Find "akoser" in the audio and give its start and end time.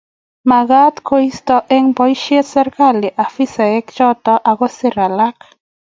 4.53-4.95